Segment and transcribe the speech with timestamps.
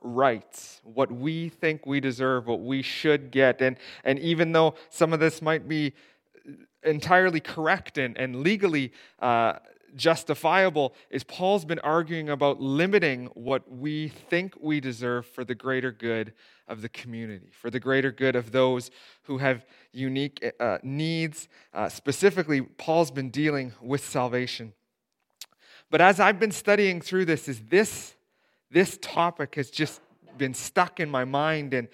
[0.00, 3.60] rights, what we think we deserve, what we should get.
[3.60, 5.94] And, and even though some of this might be
[6.82, 9.54] entirely correct and, and legally uh,
[9.96, 15.90] justifiable, is Paul's been arguing about limiting what we think we deserve for the greater
[15.90, 16.32] good
[16.68, 18.90] of the community, for the greater good of those
[19.22, 21.48] who have unique uh, needs.
[21.72, 24.72] Uh, specifically, Paul's been dealing with salvation.
[25.90, 28.14] But as I've been studying through this, is this
[28.70, 30.00] this topic has just
[30.36, 31.88] been stuck in my mind and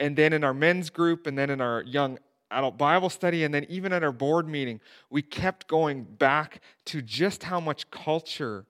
[0.00, 2.18] and then in our men's group and then in our young
[2.50, 4.80] adult Bible study and then even at our board meeting,
[5.10, 8.64] we kept going back to just how much culture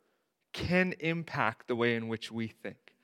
[0.52, 2.94] can impact the way in which we think.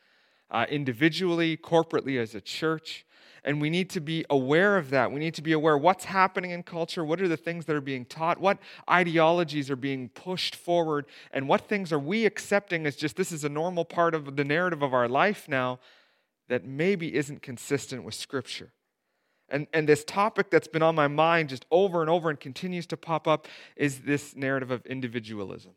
[0.51, 3.05] Uh, individually, corporately, as a church.
[3.45, 5.12] And we need to be aware of that.
[5.12, 7.83] We need to be aware what's happening in culture, what are the things that are
[7.83, 8.59] being taught, what
[8.91, 13.45] ideologies are being pushed forward, and what things are we accepting as just this is
[13.45, 15.79] a normal part of the narrative of our life now
[16.48, 18.73] that maybe isn't consistent with Scripture.
[19.48, 22.86] And, and this topic that's been on my mind just over and over and continues
[22.86, 25.73] to pop up is this narrative of individualism.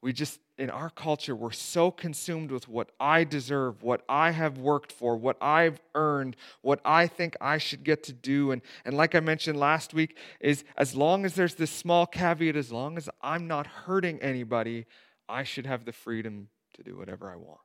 [0.00, 4.58] We just, in our culture, we're so consumed with what I deserve, what I have
[4.58, 8.52] worked for, what I've earned, what I think I should get to do.
[8.52, 12.54] And, and like I mentioned last week, is as long as there's this small caveat,
[12.54, 14.86] as long as I'm not hurting anybody,
[15.28, 17.58] I should have the freedom to do whatever I want.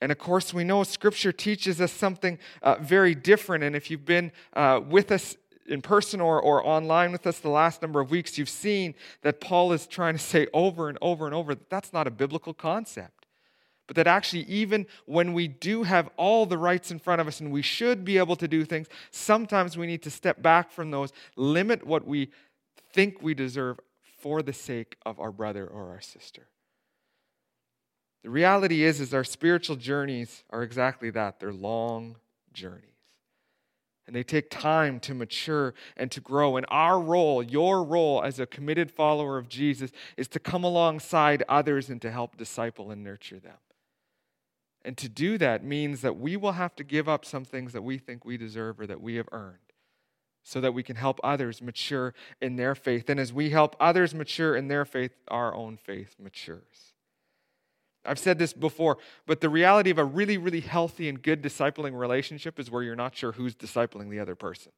[0.00, 3.62] And of course, we know Scripture teaches us something uh, very different.
[3.62, 7.48] And if you've been uh, with us in person or, or online with us the
[7.48, 11.26] last number of weeks, you've seen that Paul is trying to say over and over
[11.26, 13.26] and over that that's not a biblical concept.
[13.86, 17.40] But that actually, even when we do have all the rights in front of us
[17.40, 20.90] and we should be able to do things, sometimes we need to step back from
[20.90, 22.30] those, limit what we
[22.92, 23.80] think we deserve
[24.20, 26.46] for the sake of our brother or our sister.
[28.22, 31.40] The reality is, is our spiritual journeys are exactly that.
[31.40, 32.16] They're long
[32.52, 32.91] journeys.
[34.06, 36.56] And they take time to mature and to grow.
[36.56, 41.44] And our role, your role as a committed follower of Jesus, is to come alongside
[41.48, 43.58] others and to help disciple and nurture them.
[44.84, 47.82] And to do that means that we will have to give up some things that
[47.82, 49.58] we think we deserve or that we have earned
[50.42, 53.08] so that we can help others mature in their faith.
[53.08, 56.91] And as we help others mature in their faith, our own faith matures.
[58.04, 61.98] I've said this before, but the reality of a really, really healthy and good discipling
[61.98, 64.72] relationship is where you're not sure who's discipling the other person.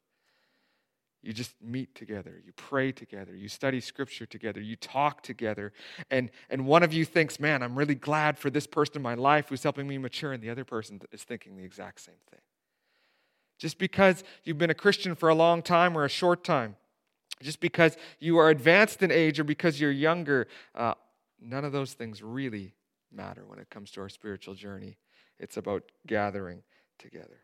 [1.22, 5.72] You just meet together, you pray together, you study scripture together, you talk together,
[6.10, 9.14] and, and one of you thinks, Man, I'm really glad for this person in my
[9.14, 12.40] life who's helping me mature, and the other person is thinking the exact same thing.
[13.58, 16.76] Just because you've been a Christian for a long time or a short time,
[17.40, 20.92] just because you are advanced in age or because you're younger, uh,
[21.40, 22.74] none of those things really
[23.14, 24.98] matter when it comes to our spiritual journey.
[25.38, 26.62] It's about gathering
[26.98, 27.41] together.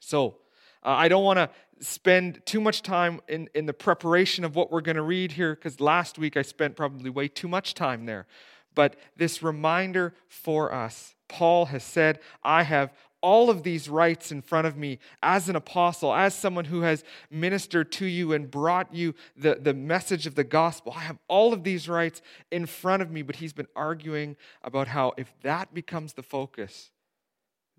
[0.00, 0.36] So,
[0.84, 1.48] uh, I don't want to
[1.80, 5.54] spend too much time in, in the preparation of what we're going to read here
[5.54, 8.26] because last week I spent probably way too much time there.
[8.74, 14.42] But this reminder for us Paul has said, I have all of these rights in
[14.42, 18.92] front of me as an apostle, as someone who has ministered to you and brought
[18.92, 20.92] you the, the message of the gospel.
[20.94, 24.88] I have all of these rights in front of me, but he's been arguing about
[24.88, 26.90] how if that becomes the focus,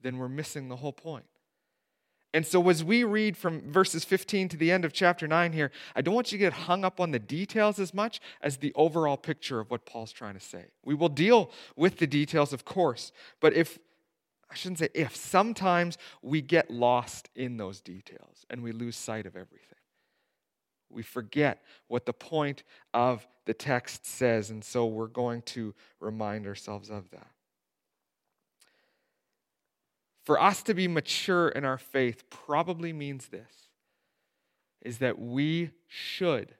[0.01, 1.25] then we're missing the whole point.
[2.35, 5.69] And so, as we read from verses 15 to the end of chapter 9 here,
[5.95, 8.73] I don't want you to get hung up on the details as much as the
[8.73, 10.65] overall picture of what Paul's trying to say.
[10.83, 13.77] We will deal with the details, of course, but if
[14.53, 19.25] I shouldn't say if, sometimes we get lost in those details and we lose sight
[19.25, 19.79] of everything.
[20.91, 22.61] We forget what the point
[22.93, 27.31] of the text says, and so we're going to remind ourselves of that.
[30.23, 33.69] For us to be mature in our faith probably means this
[34.83, 36.53] is that we should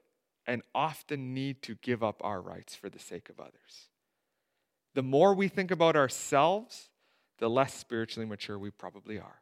[0.48, 3.90] and often need to give up our rights for the sake of others.
[4.96, 6.90] The more we think about ourselves,
[7.44, 9.42] the less spiritually mature we probably are.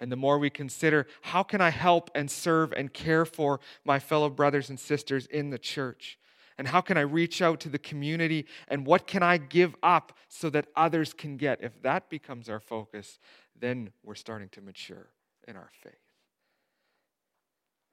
[0.00, 4.00] And the more we consider, how can I help and serve and care for my
[4.00, 6.18] fellow brothers and sisters in the church?
[6.58, 8.44] And how can I reach out to the community?
[8.66, 11.62] And what can I give up so that others can get?
[11.62, 13.20] If that becomes our focus,
[13.56, 15.10] then we're starting to mature
[15.46, 15.94] in our faith.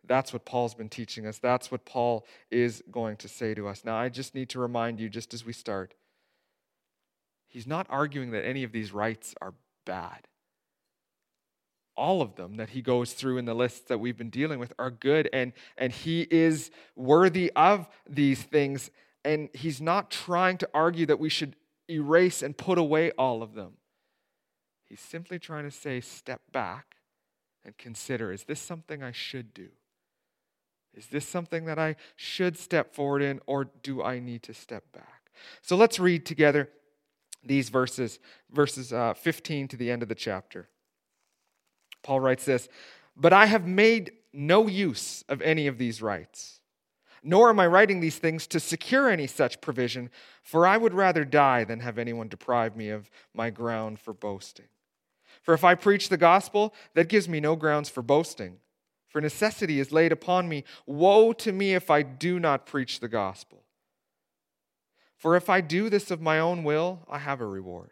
[0.08, 1.38] That's what Paul's been teaching us.
[1.38, 3.86] That's what Paul is going to say to us.
[3.86, 5.94] Now, I just need to remind you, just as we start,
[7.54, 9.54] He's not arguing that any of these rights are
[9.86, 10.28] bad.
[11.96, 14.74] All of them that he goes through in the lists that we've been dealing with
[14.80, 18.90] are good, and, and he is worthy of these things.
[19.24, 21.56] And he's not trying to argue that we should
[21.88, 23.74] erase and put away all of them.
[24.86, 26.96] He's simply trying to say, step back
[27.64, 29.70] and consider is this something I should do?
[30.96, 34.92] Is this something that I should step forward in, or do I need to step
[34.92, 35.30] back?
[35.62, 36.70] So let's read together
[37.46, 38.20] these verses,
[38.52, 40.70] verses uh, 15 to the end of the chapter.
[42.02, 42.70] Paul writes this
[43.16, 46.60] But I have made no use of any of these rights,
[47.24, 50.10] nor am I writing these things to secure any such provision,
[50.42, 54.68] for I would rather die than have anyone deprive me of my ground for boasting.
[55.42, 58.58] For if I preach the gospel, that gives me no grounds for boasting.
[59.08, 60.64] For necessity is laid upon me.
[60.86, 63.63] Woe to me if I do not preach the gospel.
[65.24, 67.92] For if I do this of my own will, I have a reward.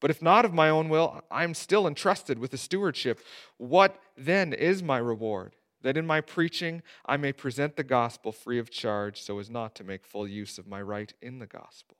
[0.00, 3.20] But if not of my own will, I am still entrusted with a stewardship.
[3.58, 5.54] What then is my reward?
[5.82, 9.74] That in my preaching I may present the gospel free of charge, so as not
[9.74, 11.98] to make full use of my right in the gospel.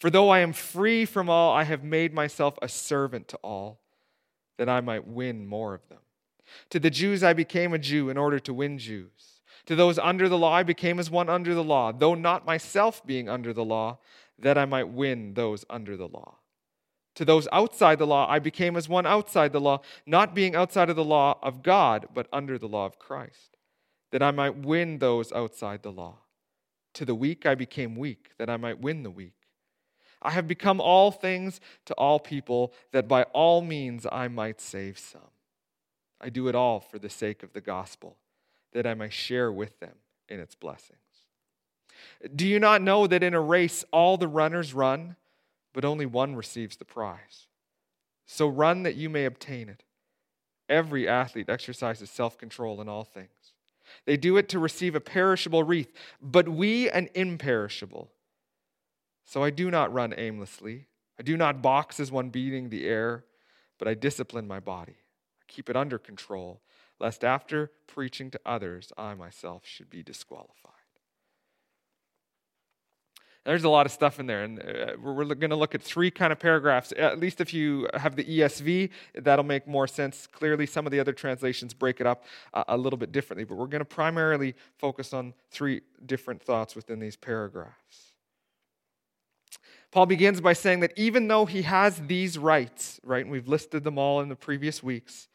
[0.00, 3.82] For though I am free from all, I have made myself a servant to all,
[4.58, 6.00] that I might win more of them.
[6.70, 9.31] To the Jews I became a Jew in order to win Jews.
[9.66, 13.04] To those under the law I became as one under the law, though not myself
[13.06, 13.98] being under the law,
[14.38, 16.38] that I might win those under the law.
[17.16, 20.90] To those outside the law I became as one outside the law, not being outside
[20.90, 23.56] of the law of God, but under the law of Christ,
[24.10, 26.18] that I might win those outside the law.
[26.94, 29.34] To the weak I became weak, that I might win the weak.
[30.20, 34.98] I have become all things to all people, that by all means I might save
[34.98, 35.20] some.
[36.20, 38.16] I do it all for the sake of the gospel,
[38.72, 39.94] that I may share with them
[40.28, 40.98] in its blessings.
[42.34, 45.16] Do you not know that in a race all the runners run,
[45.72, 47.46] but only one receives the prize?
[48.26, 49.84] So run that you may obtain it.
[50.68, 53.28] Every athlete exercises self control in all things.
[54.06, 58.10] They do it to receive a perishable wreath, but we an imperishable.
[59.24, 60.86] So I do not run aimlessly.
[61.18, 63.24] I do not box as one beating the air,
[63.78, 64.96] but I discipline my body.
[65.40, 66.60] I keep it under control,
[67.02, 70.72] lest after preaching to others, I myself should be disqualified.
[73.44, 76.12] There's a lot of stuff in there, and uh, we're going to look at three
[76.12, 76.92] kind of paragraphs.
[76.96, 80.28] At least if you have the ESV, that'll make more sense.
[80.28, 83.66] Clearly, some of the other translations break it up a little bit differently, but we're
[83.66, 88.12] going to primarily focus on three different thoughts within these paragraphs.
[89.90, 93.82] Paul begins by saying that even though he has these rights, right, and we've listed
[93.82, 95.26] them all in the previous weeks,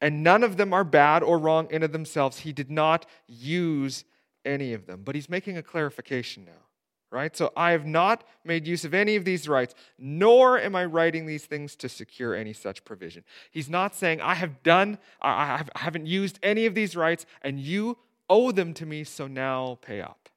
[0.00, 4.04] and none of them are bad or wrong in of themselves, he did not use
[4.44, 5.02] any of them.
[5.04, 6.62] But he's making a clarification now,
[7.10, 7.36] right?
[7.36, 11.26] So I have not made use of any of these rights, nor am I writing
[11.26, 13.24] these things to secure any such provision.
[13.50, 17.98] He's not saying, I have done, I haven't used any of these rights, and you
[18.28, 20.28] owe them to me, so now pay up.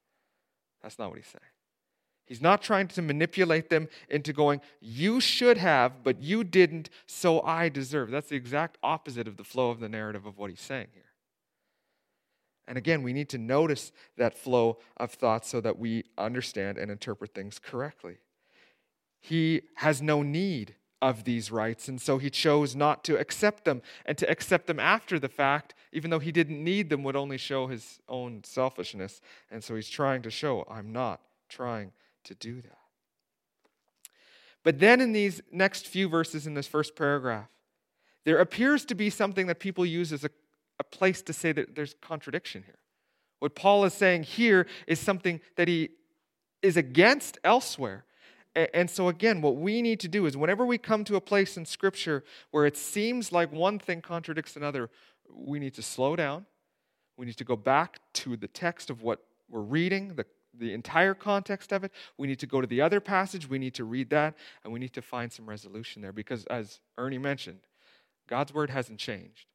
[0.81, 1.52] That's not what he's saying.
[2.25, 7.41] He's not trying to manipulate them into going, you should have, but you didn't, so
[7.41, 8.11] I deserve.
[8.11, 11.03] That's the exact opposite of the flow of the narrative of what he's saying here.
[12.65, 16.89] And again, we need to notice that flow of thoughts so that we understand and
[16.89, 18.19] interpret things correctly.
[19.19, 23.81] He has no need of these rights, and so he chose not to accept them.
[24.05, 27.37] And to accept them after the fact, even though he didn't need them, would only
[27.37, 29.19] show his own selfishness.
[29.51, 31.91] And so he's trying to show, I'm not trying
[32.25, 32.77] to do that.
[34.63, 37.49] But then in these next few verses in this first paragraph,
[38.25, 40.29] there appears to be something that people use as a,
[40.79, 42.79] a place to say that there's contradiction here.
[43.39, 45.89] What Paul is saying here is something that he
[46.61, 48.05] is against elsewhere.
[48.55, 51.57] And so, again, what we need to do is whenever we come to a place
[51.57, 54.89] in Scripture where it seems like one thing contradicts another,
[55.29, 56.45] we need to slow down.
[57.17, 60.25] We need to go back to the text of what we're reading, the
[60.57, 61.91] the entire context of it.
[62.17, 63.49] We need to go to the other passage.
[63.49, 66.79] We need to read that, and we need to find some resolution there because, as
[66.97, 67.61] Ernie mentioned,
[68.27, 69.47] God's word hasn't changed.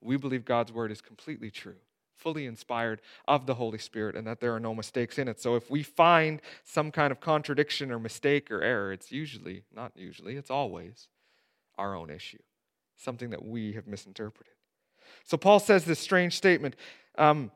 [0.00, 1.76] We believe God's word is completely true,
[2.16, 5.40] fully inspired of the Holy Spirit, and that there are no mistakes in it.
[5.40, 9.92] So if we find some kind of contradiction or mistake or error, it's usually, not
[9.96, 11.08] usually, it's always
[11.78, 12.42] our own issue,
[12.96, 14.52] something that we have misinterpreted.
[15.24, 16.76] So Paul says this strange statement.
[17.18, 17.50] Um,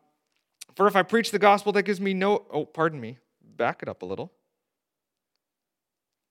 [0.74, 2.44] for if I preach the gospel, that gives me no.
[2.50, 3.18] Oh, pardon me.
[3.56, 4.32] Back it up a little.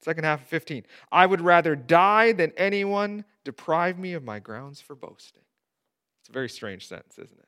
[0.02, 0.86] Second half of 15.
[1.12, 5.44] I would rather die than anyone deprive me of my grounds for boasting.
[6.22, 7.48] It's a very strange sentence, isn't it?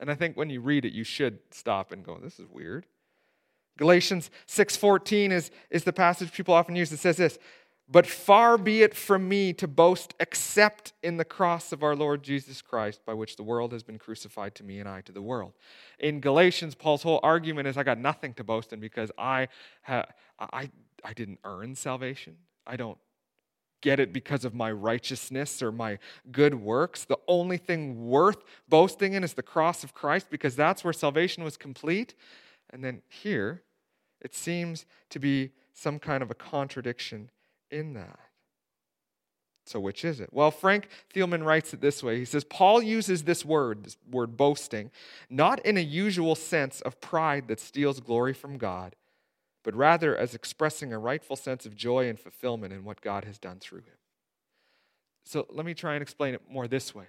[0.00, 2.86] And I think when you read it, you should stop and go, this is weird.
[3.78, 6.90] Galatians 6:14 is, is the passage people often use.
[6.90, 7.38] that says this:
[7.90, 12.22] But far be it from me to boast except in the cross of our Lord
[12.22, 15.22] Jesus Christ, by which the world has been crucified to me and I to the
[15.22, 15.54] world.
[15.98, 19.48] In Galatians, Paul's whole argument is I got nothing to boast in because I,
[19.82, 20.04] ha-
[20.38, 20.70] I,
[21.02, 22.36] I didn't earn salvation.
[22.66, 22.98] I don't
[23.80, 25.98] get it because of my righteousness or my
[26.30, 27.04] good works.
[27.04, 31.42] The only thing worth boasting in is the cross of Christ because that's where salvation
[31.42, 32.14] was complete.
[32.68, 33.62] And then here,
[34.20, 37.30] it seems to be some kind of a contradiction
[37.70, 38.18] in that.
[39.68, 40.30] So, which is it?
[40.32, 42.18] Well, Frank Thielman writes it this way.
[42.18, 44.90] He says, Paul uses this word, this word boasting,
[45.28, 48.96] not in a usual sense of pride that steals glory from God,
[49.62, 53.38] but rather as expressing a rightful sense of joy and fulfillment in what God has
[53.38, 53.98] done through him.
[55.24, 57.04] So, let me try and explain it more this way.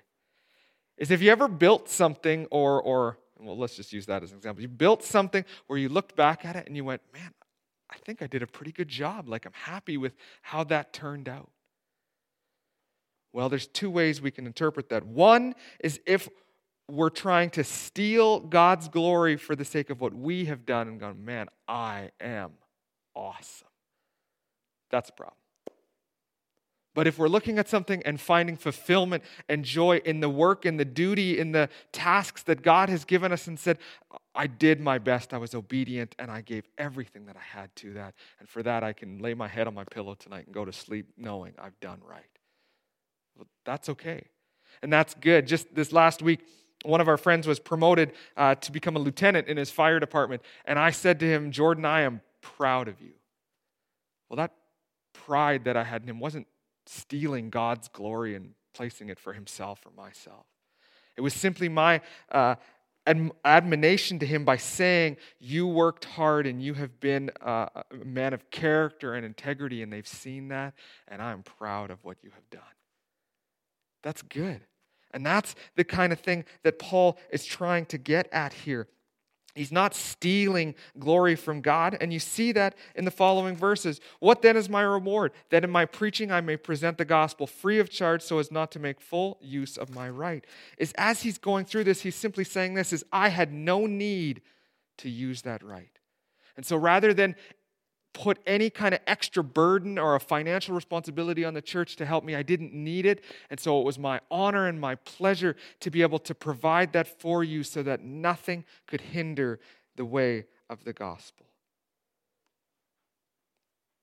[0.98, 4.38] Is if you ever built something or, or well, let's just use that as an
[4.38, 4.62] example.
[4.62, 7.32] You built something where you looked back at it and you went, man,
[7.92, 9.28] I think I did a pretty good job.
[9.28, 11.50] Like, I'm happy with how that turned out.
[13.34, 15.06] Well, there's two ways we can interpret that.
[15.06, 16.30] One is if
[16.88, 21.00] we're trying to steal God's glory for the sake of what we have done and
[21.00, 22.54] gone, man, I am
[23.16, 23.68] awesome.
[24.90, 25.39] That's a problem.
[26.96, 30.78] But if we're looking at something and finding fulfillment and joy in the work, in
[30.78, 33.78] the duty, in the tasks that God has given us and said,
[34.34, 37.94] I did my best, I was obedient, and I gave everything that I had to
[37.94, 38.16] that.
[38.40, 40.74] And for that, I can lay my head on my pillow tonight and go to
[40.74, 42.24] sleep knowing I've done right.
[43.38, 44.24] Well, that's okay.
[44.82, 45.48] And that's good.
[45.48, 46.40] Just this last week,
[46.84, 50.42] one of our friends was promoted uh, to become a lieutenant in his fire department.
[50.66, 53.12] And I said to him, Jordan, I am proud of you.
[54.30, 54.54] Well, that
[55.14, 56.48] pride that I had in him wasn't
[56.90, 60.46] stealing God's glory and placing it for himself or myself.
[61.18, 62.56] It was simply my uh,
[63.44, 68.50] admonition to him by saying, You worked hard and you have been a man of
[68.52, 70.74] character and integrity, and they've seen that,
[71.08, 72.62] and I'm proud of what you have done.
[74.02, 74.62] That's good.
[75.12, 78.88] And that's the kind of thing that Paul is trying to get at here.
[79.60, 81.98] He's not stealing glory from God.
[82.00, 84.00] And you see that in the following verses.
[84.22, 85.34] What then is my reward?
[85.50, 88.72] That in my preaching I may present the gospel free of charge so as not
[88.72, 90.48] to make full use of my right.
[90.78, 94.44] Is as he's going through this, he's simply saying this is I had no need
[95.00, 95.92] to use that right.
[96.56, 97.36] And so rather than
[98.14, 102.24] put any kind of extra burden or a financial responsibility on the church to help
[102.24, 102.36] me.
[102.36, 103.24] I didn't need it.
[103.50, 107.20] And so it was my honor and my pleasure to be able to provide that
[107.20, 109.60] for you so that nothing could hinder
[109.96, 111.46] the way of the gospel.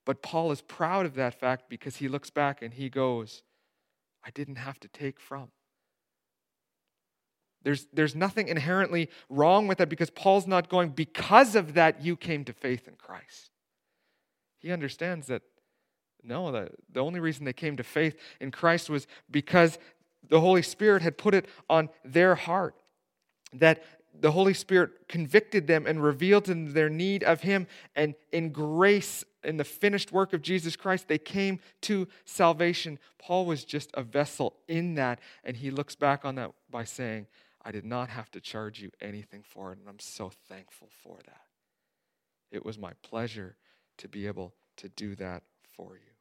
[0.05, 3.43] But Paul is proud of that fact because he looks back and he goes,
[4.25, 5.49] I didn't have to take from.
[7.63, 12.15] There's, there's nothing inherently wrong with that because Paul's not going, because of that, you
[12.15, 13.51] came to faith in Christ.
[14.59, 15.43] He understands that
[16.23, 19.79] no, the, the only reason they came to faith in Christ was because
[20.27, 22.75] the Holy Spirit had put it on their heart.
[23.53, 23.83] That
[24.19, 27.67] the Holy Spirit convicted them and revealed to them their need of Him.
[27.95, 32.99] And in grace, in the finished work of Jesus Christ, they came to salvation.
[33.19, 35.19] Paul was just a vessel in that.
[35.43, 37.27] And he looks back on that by saying,
[37.63, 39.79] I did not have to charge you anything for it.
[39.79, 41.41] And I'm so thankful for that.
[42.51, 43.55] It was my pleasure
[43.97, 45.43] to be able to do that
[45.75, 46.11] for you.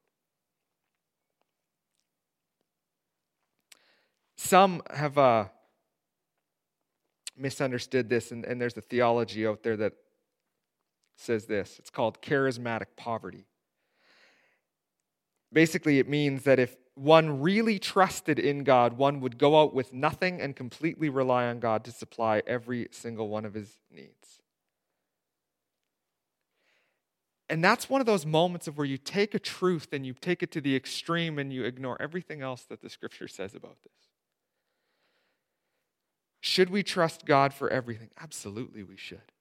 [4.37, 5.47] Some have uh,
[7.37, 9.95] misunderstood this, and, and there's a theology out there that
[11.17, 13.47] says this it's called charismatic poverty.
[15.53, 19.93] Basically, it means that if one really trusted in God, one would go out with
[19.93, 24.41] nothing and completely rely on God to supply every single one of his needs.
[27.49, 30.43] And that's one of those moments of where you take a truth and you take
[30.43, 33.93] it to the extreme and you ignore everything else that the scripture says about this.
[36.41, 38.11] Should we trust God for everything?
[38.21, 39.33] Absolutely, we should.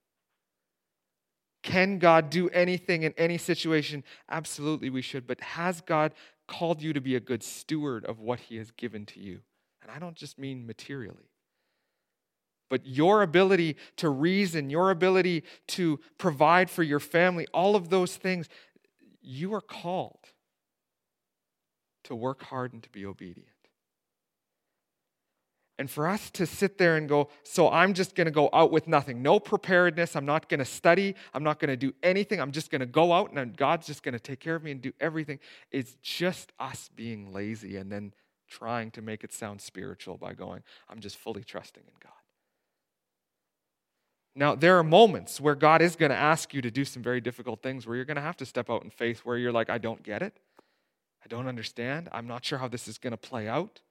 [1.63, 4.03] Can God do anything in any situation?
[4.29, 5.25] Absolutely, we should.
[5.25, 6.13] But has God
[6.47, 9.39] called you to be a good steward of what He has given to you?
[9.81, 11.29] And I don't just mean materially.
[12.69, 18.15] But your ability to reason, your ability to provide for your family, all of those
[18.15, 18.49] things,
[19.21, 20.29] you are called
[22.05, 23.49] to work hard and to be obedient.
[25.77, 28.71] And for us to sit there and go, so I'm just going to go out
[28.71, 30.15] with nothing, no preparedness.
[30.15, 31.15] I'm not going to study.
[31.33, 32.39] I'm not going to do anything.
[32.39, 34.71] I'm just going to go out and God's just going to take care of me
[34.71, 35.39] and do everything.
[35.71, 38.13] It's just us being lazy and then
[38.47, 42.13] trying to make it sound spiritual by going, I'm just fully trusting in God.
[44.35, 47.21] Now, there are moments where God is going to ask you to do some very
[47.21, 49.69] difficult things where you're going to have to step out in faith where you're like,
[49.69, 50.37] I don't get it.
[51.23, 52.09] I don't understand.
[52.11, 53.81] I'm not sure how this is going to play out.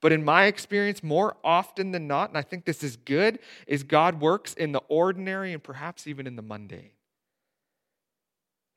[0.00, 3.82] But in my experience, more often than not, and I think this is good, is
[3.82, 6.90] God works in the ordinary and perhaps even in the mundane.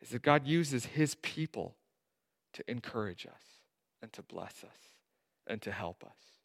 [0.01, 1.75] Is that God uses his people
[2.53, 3.43] to encourage us
[4.01, 4.77] and to bless us
[5.45, 6.36] and to help us.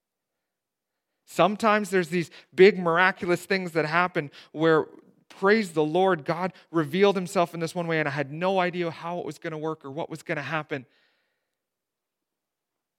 [1.24, 4.86] Sometimes there's these big miraculous things that happen where,
[5.28, 8.90] praise the Lord, God revealed himself in this one way, and I had no idea
[8.90, 10.84] how it was going to work or what was going to happen.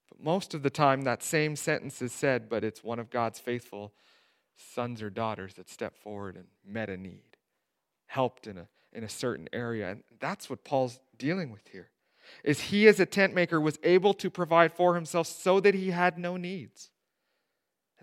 [0.10, 3.40] But most of the time, that same sentence is said, but it's one of God's
[3.40, 3.94] faithful
[4.56, 7.38] sons or daughters that stepped forward and met a need,
[8.08, 9.92] helped in a, in a certain area.
[9.92, 11.90] And that's what Paul's dealing with here.
[12.44, 15.92] Is he as a tent maker was able to provide for himself so that he
[15.92, 16.90] had no needs.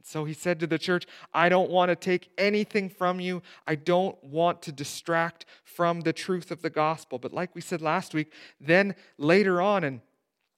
[0.00, 3.42] And so he said to the church, I don't want to take anything from you.
[3.66, 7.19] I don't want to distract from the truth of the gospel.
[7.19, 10.00] But like we said last week, then later on, and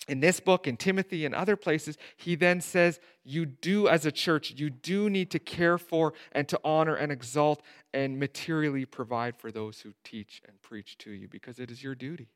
[0.06, 4.12] in this book, in Timothy, and other places, he then says, You do, as a
[4.12, 9.36] church, you do need to care for and to honor and exalt and materially provide
[9.36, 12.28] for those who teach and preach to you because it is your duty.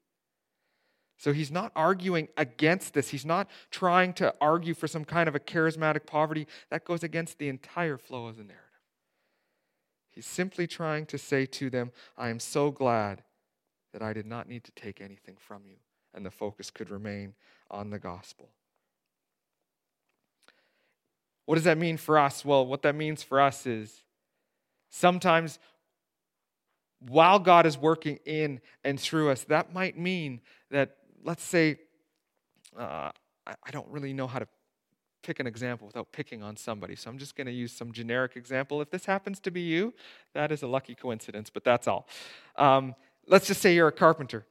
[1.18, 3.08] So he's not arguing against this.
[3.08, 7.38] He's not trying to argue for some kind of a charismatic poverty that goes against
[7.38, 8.62] the entire flow of the narrative.
[10.10, 13.22] He's simply trying to say to them, I am so glad
[13.92, 15.76] that I did not need to take anything from you,
[16.14, 17.34] and the focus could remain
[17.70, 18.50] on the gospel.
[21.46, 22.44] What does that mean for us?
[22.44, 24.02] Well, what that means for us is
[24.90, 25.58] sometimes
[27.00, 30.96] while God is working in and through us, that might mean that
[31.26, 31.76] let's say,
[32.78, 33.10] uh,
[33.46, 34.48] I, I don't really know how to
[35.22, 36.94] pick an example without picking on somebody.
[36.94, 38.80] So I'm just going to use some generic example.
[38.80, 39.92] If this happens to be you,
[40.34, 42.08] that is a lucky coincidence, but that's all.
[42.56, 42.94] Um,
[43.26, 44.46] let's just say you're a carpenter.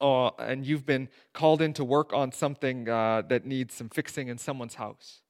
[0.00, 4.26] Uh, and you've been called in to work on something uh, that needs some fixing
[4.26, 5.21] in someone's house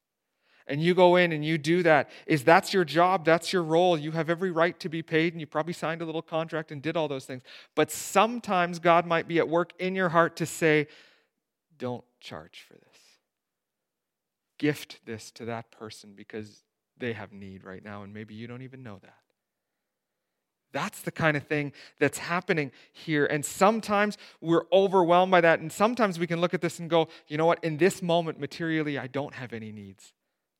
[0.66, 3.98] and you go in and you do that is that's your job that's your role
[3.98, 6.82] you have every right to be paid and you probably signed a little contract and
[6.82, 7.42] did all those things
[7.74, 10.86] but sometimes god might be at work in your heart to say
[11.78, 13.00] don't charge for this
[14.58, 16.62] gift this to that person because
[16.98, 19.22] they have need right now and maybe you don't even know that
[20.72, 23.26] that's the kind of thing that's happening here.
[23.26, 25.60] And sometimes we're overwhelmed by that.
[25.60, 27.62] And sometimes we can look at this and go, you know what?
[27.62, 30.12] In this moment, materially, I don't have any needs.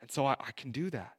[0.03, 1.15] And so I, I can do that.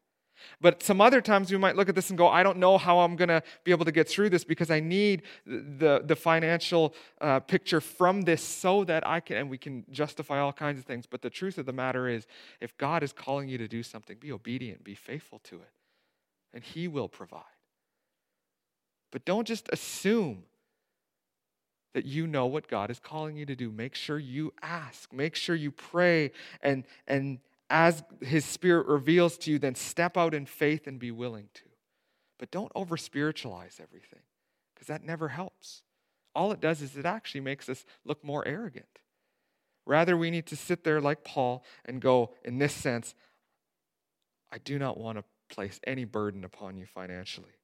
[0.61, 2.99] But some other times we might look at this and go, I don't know how
[2.99, 6.93] I'm going to be able to get through this because I need the, the financial
[7.21, 10.85] uh, picture from this so that I can, and we can justify all kinds of
[10.85, 11.05] things.
[11.05, 12.27] But the truth of the matter is,
[12.61, 15.71] if God is calling you to do something, be obedient, be faithful to it,
[16.53, 17.43] and He will provide.
[19.11, 20.43] But don't just assume
[21.93, 23.69] that you know what God is calling you to do.
[23.69, 27.39] Make sure you ask, make sure you pray, and, and,
[27.73, 31.63] as His Spirit reveals to you, then step out in faith and be willing to.
[32.37, 34.21] But don't over spiritualize everything,
[34.73, 35.81] because that never helps.
[36.35, 38.99] All it does is it actually makes us look more arrogant.
[39.87, 43.15] Rather, we need to sit there like Paul and go, in this sense,
[44.51, 47.57] I do not want to place any burden upon you financially.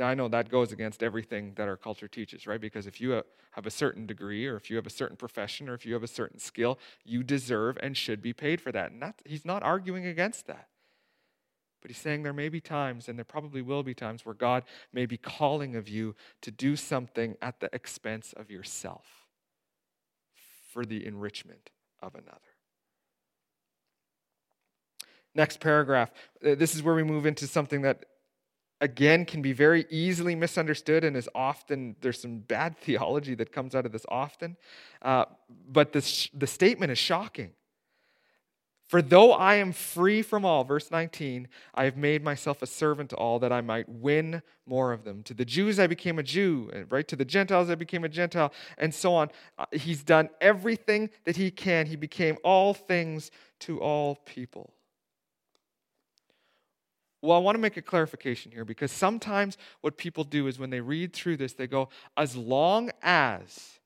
[0.00, 2.58] Now, I know that goes against everything that our culture teaches, right?
[2.58, 5.74] Because if you have a certain degree, or if you have a certain profession, or
[5.74, 8.92] if you have a certain skill, you deserve and should be paid for that.
[8.92, 10.68] And that, he's not arguing against that.
[11.82, 14.64] But he's saying there may be times, and there probably will be times, where God
[14.90, 19.26] may be calling of you to do something at the expense of yourself
[20.72, 21.68] for the enrichment
[22.00, 22.40] of another.
[25.34, 26.10] Next paragraph.
[26.40, 28.06] This is where we move into something that
[28.80, 33.74] again can be very easily misunderstood and is often there's some bad theology that comes
[33.74, 34.56] out of this often.
[35.02, 35.26] Uh,
[35.68, 37.52] but this, the statement is shocking.
[38.88, 43.10] For though i am free from all verse 19 i have made myself a servant
[43.10, 45.22] to all that i might win more of them.
[45.22, 47.06] To the jews i became a jew right?
[47.06, 49.30] To the gentiles i became a gentile and so on.
[49.56, 51.86] Uh, he's done everything that he can.
[51.86, 54.74] He became all things to all people
[57.22, 60.70] well, I want to make a clarification here because sometimes what people do is when
[60.70, 63.80] they read through this, they go, as long as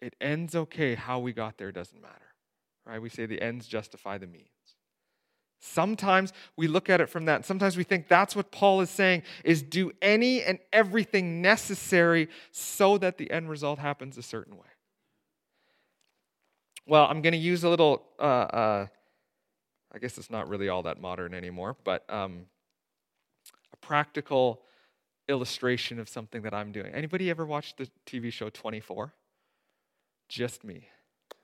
[0.00, 2.14] it ends okay, how we got there doesn't matter.
[2.86, 3.00] Right?
[3.00, 4.48] We say the ends justify the means.
[5.60, 7.46] Sometimes we look at it from that.
[7.46, 12.98] Sometimes we think that's what Paul is saying is do any and everything necessary so
[12.98, 14.66] that the end result happens a certain way.
[16.86, 18.86] Well, I'm going to use a little uh, uh,
[19.94, 22.46] I guess it's not really all that modern anymore, but um,
[23.72, 24.62] a practical
[25.28, 26.92] illustration of something that I'm doing.
[26.92, 29.12] Anybody ever watched the TV show 24?
[30.28, 30.88] Just me.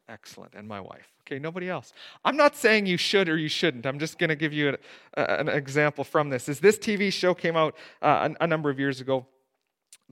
[0.08, 0.54] Excellent.
[0.54, 1.12] And my wife.
[1.22, 1.92] Okay, nobody else.
[2.24, 3.86] I'm not saying you should or you shouldn't.
[3.86, 4.70] I'm just going to give you
[5.14, 6.48] a, a, an example from this.
[6.48, 9.26] Is this TV show came out uh, a, a, number of years ago,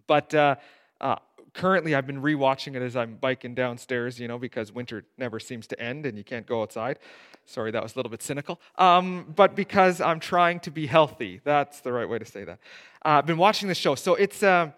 [0.07, 0.55] but uh,
[1.01, 1.17] uh,
[1.55, 5.67] currently I've been rewatching it as I'm biking downstairs, you know, because winter never seems
[5.69, 6.99] to end and you can't go outside.
[7.45, 8.61] Sorry, that was a little bit cynical.
[8.77, 12.59] Um, but because I'm trying to be healthy, that's the right way to say that.
[13.05, 13.95] Uh, I've been watching this show.
[13.95, 14.73] So it's, uh,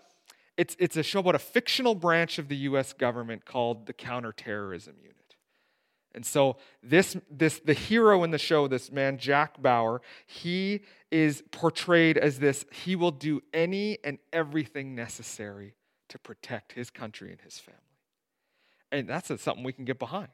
[0.57, 4.97] it's, it's a show about a fictional branch of the US government called the Counterterrorism
[5.01, 5.17] Unit.
[6.15, 10.81] And so this, this the hero in the show, this man Jack Bauer, he
[11.11, 15.75] is portrayed as this, he will do any and everything necessary
[16.11, 17.81] to protect his country and his family.
[18.93, 20.29] And that's something we can get behind.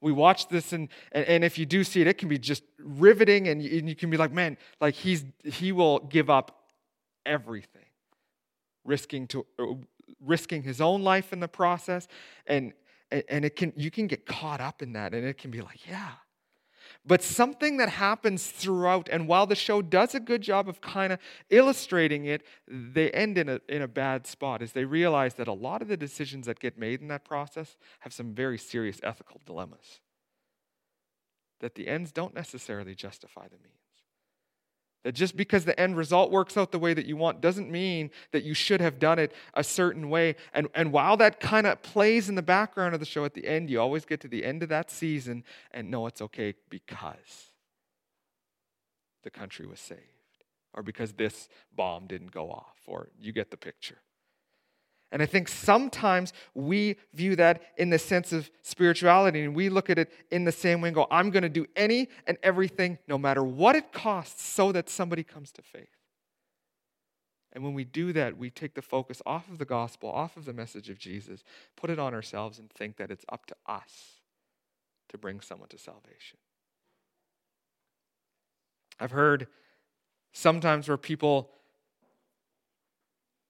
[0.00, 2.62] We watch this, and, and, and if you do see it, it can be just
[2.78, 6.64] riveting, and you, and you can be like, man, like he's, he will give up
[7.24, 7.86] everything,
[8.84, 9.64] risking, to, uh,
[10.20, 12.08] risking his own life in the process.
[12.46, 12.72] And,
[13.10, 15.88] and it can, you can get caught up in that, and it can be like,
[15.88, 16.12] yeah,
[17.06, 21.12] but something that happens throughout, and while the show does a good job of kind
[21.12, 25.46] of illustrating it, they end in a, in a bad spot as they realize that
[25.46, 28.98] a lot of the decisions that get made in that process have some very serious
[29.04, 30.00] ethical dilemmas.
[31.60, 33.85] That the ends don't necessarily justify the means.
[35.06, 38.10] That just because the end result works out the way that you want doesn't mean
[38.32, 40.34] that you should have done it a certain way.
[40.52, 43.46] And, and while that kind of plays in the background of the show at the
[43.46, 47.52] end, you always get to the end of that season and know it's okay because
[49.22, 50.00] the country was saved
[50.74, 53.98] or because this bomb didn't go off, or you get the picture.
[55.16, 59.88] And I think sometimes we view that in the sense of spirituality, and we look
[59.88, 62.98] at it in the same way and go, I'm going to do any and everything,
[63.08, 65.88] no matter what it costs, so that somebody comes to faith.
[67.54, 70.44] And when we do that, we take the focus off of the gospel, off of
[70.44, 71.42] the message of Jesus,
[71.76, 74.20] put it on ourselves, and think that it's up to us
[75.08, 76.38] to bring someone to salvation.
[79.00, 79.46] I've heard
[80.34, 81.52] sometimes where people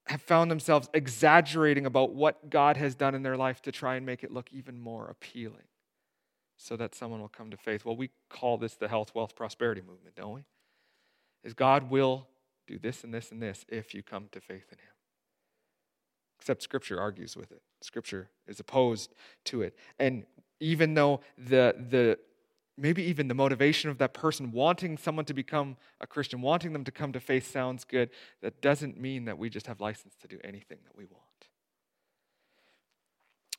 [0.07, 4.07] have found themselves exaggerating about what God has done in their life to try and
[4.07, 5.65] make it look even more appealing
[6.57, 7.85] so that someone will come to faith.
[7.85, 10.45] Well, we call this the health, wealth, prosperity movement, don't we?
[11.45, 12.29] Is God will
[12.67, 14.95] do this and this and this if you come to faith in Him.
[16.39, 17.63] Except Scripture argues with it.
[17.83, 19.13] Scripture is opposed
[19.45, 19.77] to it.
[19.99, 20.25] And
[20.61, 22.19] even though the, the
[22.79, 26.85] maybe even the motivation of that person wanting someone to become a Christian, wanting them
[26.85, 28.11] to come to faith sounds good.
[28.43, 31.23] That doesn't mean that we just have license to do anything that we want.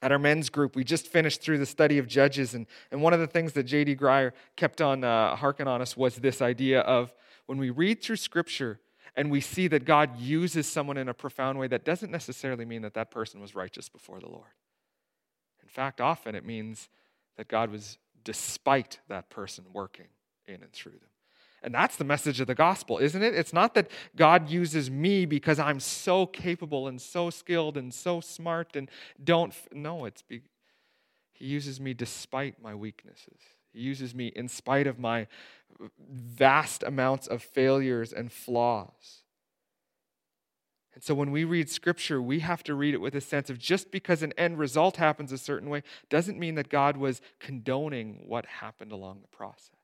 [0.01, 3.13] At our men's group, we just finished through the study of Judges, and, and one
[3.13, 3.95] of the things that J.D.
[3.95, 7.11] Greear kept on uh, harking on us was this idea of
[7.47, 8.79] when we read through Scripture
[9.15, 12.83] and we see that God uses someone in a profound way, that doesn't necessarily mean
[12.83, 14.51] that that person was righteous before the Lord.
[15.63, 16.87] In fact, often it means
[17.35, 20.07] that God was despite that person working
[20.49, 21.09] in and through them.
[21.63, 23.33] And that's the message of the gospel, isn't it?
[23.33, 28.19] It's not that God uses me because I'm so capable and so skilled and so
[28.19, 28.91] smart and
[29.23, 29.53] don't.
[29.71, 30.41] No, it's be,
[31.31, 33.39] He uses me despite my weaknesses.
[33.71, 35.27] He uses me in spite of my
[35.97, 39.23] vast amounts of failures and flaws.
[40.97, 43.59] And so when we read scripture, we have to read it with a sense of
[43.59, 48.23] just because an end result happens a certain way doesn't mean that God was condoning
[48.25, 49.75] what happened along the process.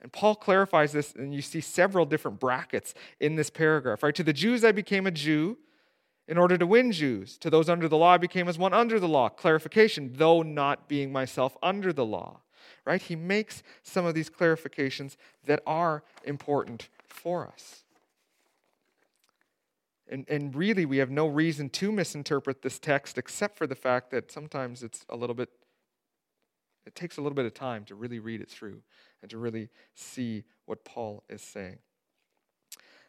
[0.00, 4.04] And Paul clarifies this, and you see several different brackets in this paragraph.
[4.04, 4.14] Right?
[4.14, 5.58] To the Jews, I became a Jew
[6.28, 7.36] in order to win Jews.
[7.38, 9.30] To those under the law, I became as one under the law.
[9.30, 12.42] Clarification, though not being myself under the law.
[12.84, 13.02] Right?
[13.02, 17.83] He makes some of these clarifications that are important for us.
[20.08, 24.10] And, and really, we have no reason to misinterpret this text except for the fact
[24.10, 25.48] that sometimes it's a little bit,
[26.84, 28.82] it takes a little bit of time to really read it through
[29.22, 31.78] and to really see what Paul is saying.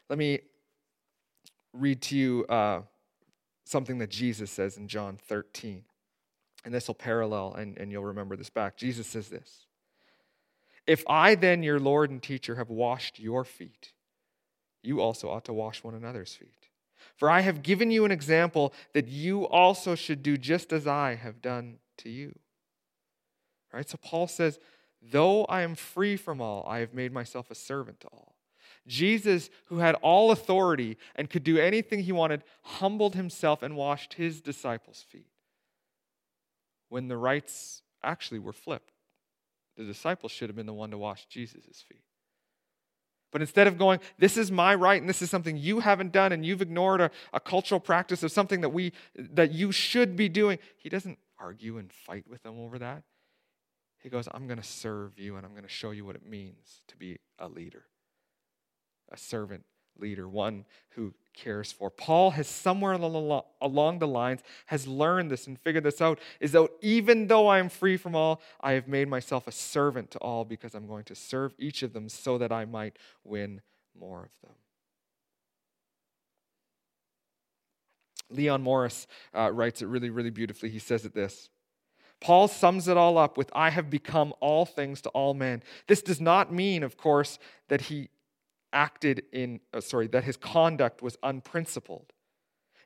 [0.09, 0.39] Let me
[1.73, 2.81] read to you uh,
[3.65, 5.83] something that Jesus says in John 13.
[6.63, 8.77] And this will parallel, and, and you'll remember this back.
[8.77, 9.65] Jesus says this
[10.87, 13.91] If I, then, your Lord and teacher, have washed your feet,
[14.81, 16.69] you also ought to wash one another's feet.
[17.15, 21.15] For I have given you an example that you also should do just as I
[21.15, 22.37] have done to you.
[23.73, 23.89] Right?
[23.89, 24.59] So Paul says,
[25.01, 28.35] Though I am free from all, I have made myself a servant to all.
[28.87, 34.13] Jesus, who had all authority and could do anything he wanted, humbled himself and washed
[34.13, 35.27] his disciples' feet.
[36.89, 38.91] When the rights actually were flipped,
[39.75, 42.04] the disciples should have been the one to wash Jesus' feet.
[43.35, 46.31] But instead of going, this is my right and this is something you haven't done
[46.31, 50.29] and you've ignored a, a cultural practice of something that we that you should be
[50.29, 53.03] doing, he doesn't argue and fight with them over that.
[54.01, 56.25] He goes, I'm going to serve you and I'm going to show you what it
[56.25, 57.83] means to be a leader,
[59.11, 59.65] a servant
[59.99, 61.89] leader, one who cares for.
[61.89, 66.69] Paul has somewhere along the lines has learned this and figured this out is that
[66.81, 70.45] even though I am free from all, I have made myself a servant to all
[70.45, 73.61] because I'm going to serve each of them so that I might win
[73.97, 74.55] more of them.
[78.29, 80.69] Leon Morris uh, writes it really, really beautifully.
[80.69, 81.49] He says it this
[82.21, 85.61] Paul sums it all up with, I have become all things to all men.
[85.87, 88.09] This does not mean, of course, that he
[88.75, 92.13] acted in, uh, sorry, that his conduct was unprincipled.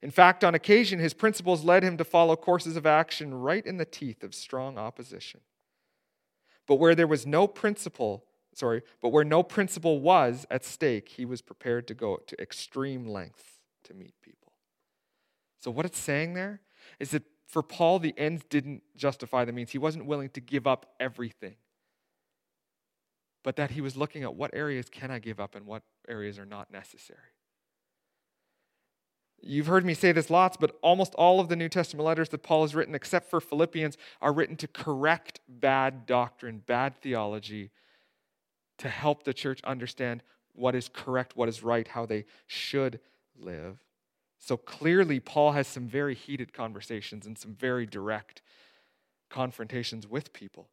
[0.01, 3.75] In fact, on occasion, his principles led him to follow courses of action right in
[3.75, 5.41] the teeth of strong opposition.
[6.67, 8.23] But where there was no principle,
[8.53, 13.07] sorry, but where no principle was at stake, he was prepared to go to extreme
[13.07, 14.53] lengths to meet people.
[15.59, 16.61] So, what it's saying there
[16.99, 19.71] is that for Paul, the ends didn't justify the means.
[19.71, 21.55] He wasn't willing to give up everything
[23.43, 26.37] but that he was looking at what areas can I give up and what areas
[26.37, 27.19] are not necessary.
[29.41, 32.43] You've heard me say this lots, but almost all of the New Testament letters that
[32.43, 37.71] Paul has written, except for Philippians, are written to correct bad doctrine, bad theology,
[38.79, 40.23] to help the church understand
[40.53, 42.99] what is correct, what is right, how they should
[43.37, 43.79] live.
[44.39, 48.41] So clearly, Paul has some very heated conversations and some very direct
[49.29, 50.67] confrontations with people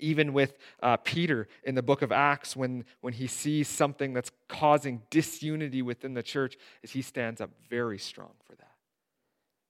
[0.00, 4.30] even with uh, Peter in the book of Acts, when, when he sees something that's
[4.48, 8.66] causing disunity within the church, is he stands up very strong for that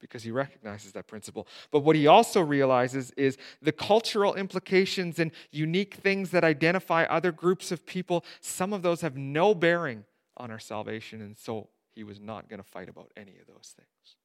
[0.01, 1.47] because he recognizes that principle.
[1.71, 7.33] But what he also realizes is the cultural implications and unique things that identify other
[7.33, 10.05] groups of people, some of those have no bearing
[10.37, 13.75] on our salvation, and so he was not going to fight about any of those
[13.77, 14.17] things.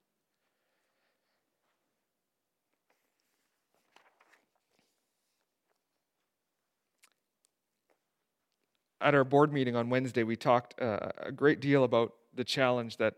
[9.01, 12.97] At our board meeting on Wednesday, we talked uh, a great deal about the challenge
[12.97, 13.15] that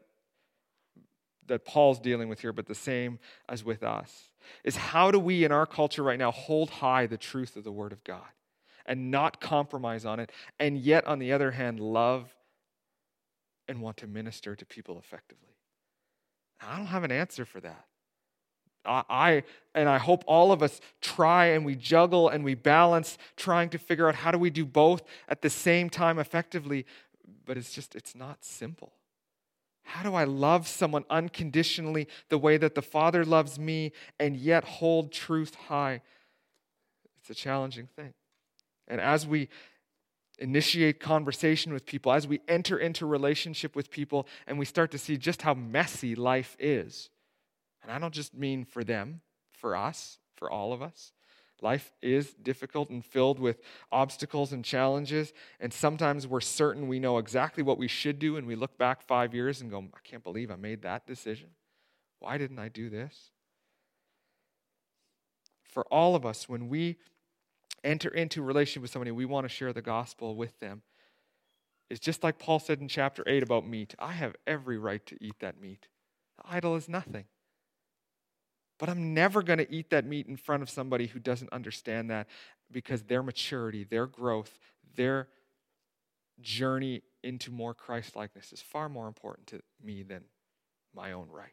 [1.47, 4.31] that Paul's dealing with here, but the same as with us,
[4.65, 7.71] is how do we in our culture right now hold high the truth of the
[7.71, 8.27] Word of God
[8.85, 12.35] and not compromise on it, and yet, on the other hand, love
[13.67, 15.55] and want to minister to people effectively?
[16.61, 17.85] I don't have an answer for that.
[18.87, 19.43] I
[19.75, 23.77] and I hope all of us try and we juggle and we balance trying to
[23.77, 26.85] figure out how do we do both at the same time effectively,
[27.45, 28.93] but it's just it's not simple.
[29.83, 34.63] How do I love someone unconditionally the way that the Father loves me and yet
[34.65, 36.01] hold truth high?
[37.19, 38.13] It's a challenging thing.
[38.87, 39.49] And as we
[40.39, 44.97] initiate conversation with people, as we enter into relationship with people, and we start to
[44.97, 47.09] see just how messy life is,
[47.87, 49.21] and I don't just mean for them,
[49.53, 51.13] for us, for all of us.
[51.61, 53.61] Life is difficult and filled with
[53.93, 55.31] obstacles and challenges.
[55.61, 59.01] And sometimes we're certain we know exactly what we should do, and we look back
[59.01, 61.51] five years and go, I can't believe I made that decision.
[62.19, 63.31] Why didn't I do this?
[65.63, 66.97] For all of us, when we
[67.85, 70.81] enter into a relationship with somebody, we want to share the gospel with them.
[71.89, 73.95] It's just like Paul said in chapter 8 about meat.
[73.97, 75.87] I have every right to eat that meat.
[76.37, 77.25] The idol is nothing.
[78.77, 82.09] But I'm never going to eat that meat in front of somebody who doesn't understand
[82.11, 82.27] that
[82.71, 84.59] because their maturity, their growth,
[84.95, 85.27] their
[86.39, 90.23] journey into more Christ likeness is far more important to me than
[90.93, 91.51] my own right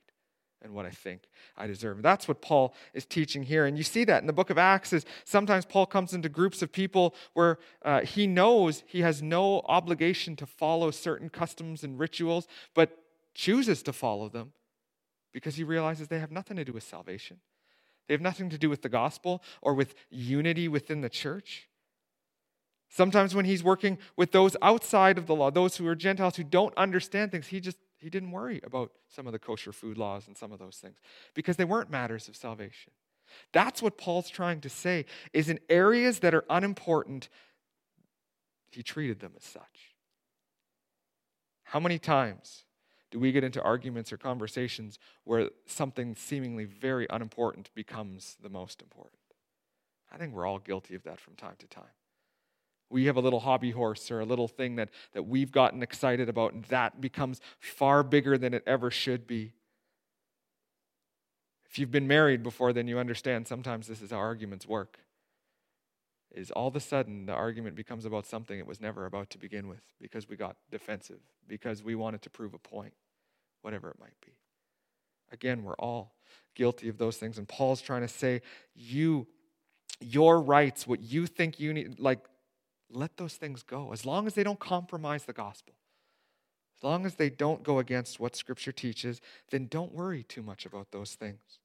[0.62, 1.22] and what I think
[1.56, 2.02] I deserve.
[2.02, 3.66] That's what Paul is teaching here.
[3.66, 6.62] And you see that in the book of Acts is sometimes Paul comes into groups
[6.62, 11.98] of people where uh, he knows he has no obligation to follow certain customs and
[11.98, 12.98] rituals, but
[13.34, 14.52] chooses to follow them
[15.34, 17.40] because he realizes they have nothing to do with salvation.
[18.06, 21.68] They have nothing to do with the gospel or with unity within the church.
[22.88, 26.44] Sometimes when he's working with those outside of the law, those who are Gentiles who
[26.44, 30.28] don't understand things, he just he didn't worry about some of the kosher food laws
[30.28, 30.98] and some of those things
[31.32, 32.92] because they weren't matters of salvation.
[33.52, 37.30] That's what Paul's trying to say is in areas that are unimportant,
[38.70, 39.94] he treated them as such.
[41.64, 42.63] How many times
[43.14, 48.82] do we get into arguments or conversations where something seemingly very unimportant becomes the most
[48.82, 49.20] important?
[50.10, 51.94] I think we're all guilty of that from time to time.
[52.90, 56.28] We have a little hobby horse or a little thing that, that we've gotten excited
[56.28, 59.52] about, and that becomes far bigger than it ever should be.
[61.70, 64.98] If you've been married before, then you understand sometimes this is how arguments work.
[66.34, 69.38] is all of a sudden the argument becomes about something it was never about to
[69.38, 72.92] begin with because we got defensive, because we wanted to prove a point,
[73.64, 74.32] whatever it might be.
[75.32, 76.14] Again, we're all
[76.54, 77.38] guilty of those things.
[77.38, 78.42] And Paul's trying to say,
[78.74, 79.26] you,
[80.00, 82.20] your rights, what you think you need, like,
[82.90, 85.74] let those things go as long as they don't compromise the gospel.
[86.78, 90.66] As long as they don't go against what Scripture teaches, then don't worry too much
[90.66, 91.58] about those things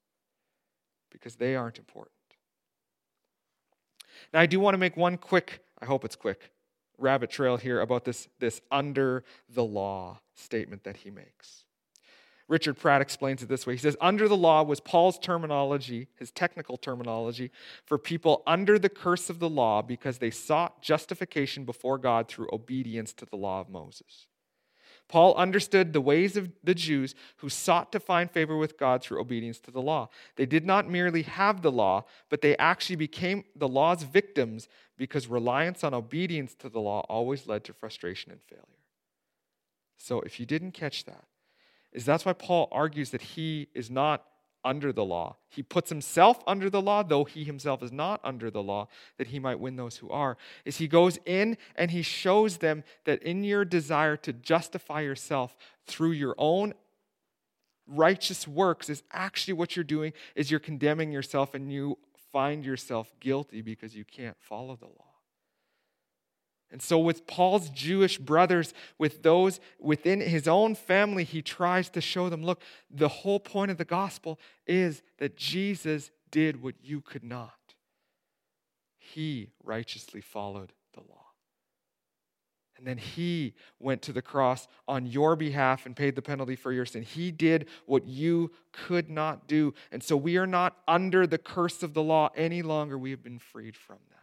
[1.11, 2.13] because they aren't important.
[4.33, 6.51] Now, I do want to make one quick, I hope it's quick,
[6.97, 11.65] rabbit trail here about this, this under the law statement that he makes.
[12.49, 13.73] Richard Pratt explains it this way.
[13.73, 17.51] He says, Under the law was Paul's terminology, his technical terminology,
[17.85, 22.49] for people under the curse of the law because they sought justification before God through
[22.51, 24.25] obedience to the law of Moses.
[25.07, 29.21] Paul understood the ways of the Jews who sought to find favor with God through
[29.21, 30.09] obedience to the law.
[30.35, 35.27] They did not merely have the law, but they actually became the law's victims because
[35.27, 38.65] reliance on obedience to the law always led to frustration and failure.
[39.97, 41.25] So if you didn't catch that,
[41.93, 44.25] is that's why Paul argues that he is not
[44.63, 45.37] under the law.
[45.47, 49.27] He puts himself under the law, though he himself is not under the law, that
[49.27, 50.37] he might win those who are.
[50.65, 55.55] Is he goes in and he shows them that in your desire to justify yourself
[55.87, 56.73] through your own
[57.87, 61.97] righteous works is actually what you're doing is you're condemning yourself and you
[62.31, 65.08] find yourself guilty because you can't follow the law.
[66.71, 72.01] And so, with Paul's Jewish brothers, with those within his own family, he tries to
[72.01, 77.01] show them look, the whole point of the gospel is that Jesus did what you
[77.01, 77.53] could not.
[78.97, 81.25] He righteously followed the law.
[82.77, 86.71] And then he went to the cross on your behalf and paid the penalty for
[86.71, 87.03] your sin.
[87.03, 89.73] He did what you could not do.
[89.91, 92.97] And so we are not under the curse of the law any longer.
[92.97, 94.18] We have been freed from that.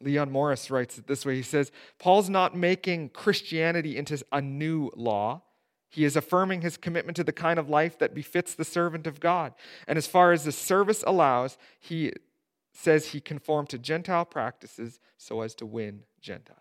[0.00, 4.90] Leon Morris writes it this way He says, Paul's not making Christianity into a new
[4.96, 5.42] law.
[5.88, 9.18] He is affirming his commitment to the kind of life that befits the servant of
[9.18, 9.54] God.
[9.88, 12.12] And as far as the service allows, he
[12.72, 16.58] says he conformed to Gentile practices so as to win Gentiles.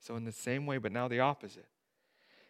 [0.00, 1.66] So, in the same way, but now the opposite.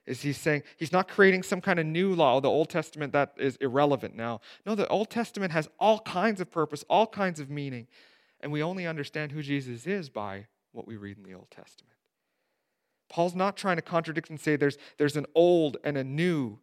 [0.06, 3.32] Is he saying he's not creating some kind of new law, the Old Testament that
[3.38, 4.40] is irrelevant now.
[4.66, 7.86] No, the Old Testament has all kinds of purpose, all kinds of meaning.
[8.44, 11.96] And we only understand who Jesus is by what we read in the Old Testament.
[13.08, 16.58] Paul's not trying to contradict and say there's, there's an old and a new.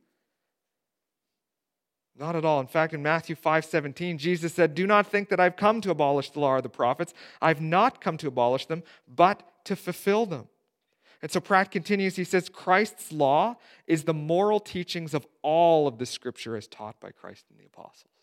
[2.15, 2.59] Not at all.
[2.59, 5.89] In fact, in Matthew 5 17, Jesus said, Do not think that I've come to
[5.89, 7.15] abolish the law or the prophets.
[7.41, 10.49] I've not come to abolish them, but to fulfill them.
[11.23, 13.55] And so Pratt continues, he says, Christ's law
[13.87, 17.65] is the moral teachings of all of the scripture as taught by Christ and the
[17.65, 18.20] apostles.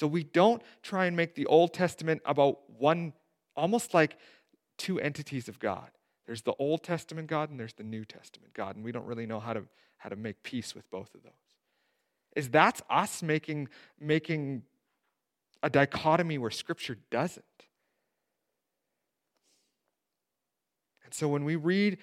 [0.00, 3.12] So we don't try and make the Old Testament about one,
[3.54, 4.16] almost like
[4.78, 5.90] two entities of God.
[6.26, 9.26] There's the Old Testament God and there's the New Testament God, and we don't really
[9.26, 9.64] know how to,
[9.98, 11.32] how to make peace with both of those.
[12.34, 13.68] Is that's us making,
[14.00, 14.62] making
[15.62, 17.44] a dichotomy where Scripture doesn't.
[21.04, 21.98] And so when we read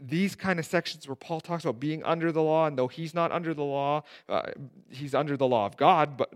[0.00, 3.12] these kind of sections where Paul talks about being under the law, and though he's
[3.12, 4.52] not under the law, uh,
[4.88, 6.32] he's under the law of God, but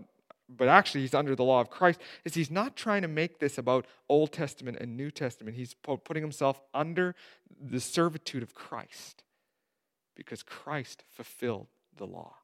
[0.49, 3.57] but actually he's under the law of Christ, is he's not trying to make this
[3.57, 5.57] about Old Testament and New Testament.
[5.57, 7.15] He's putting himself under
[7.59, 9.23] the servitude of Christ
[10.15, 12.35] because Christ fulfilled the law